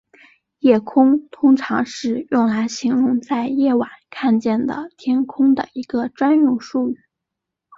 [0.57, 6.97] 夜空通常是用来形容在夜晚看见的天空的一个专用术语。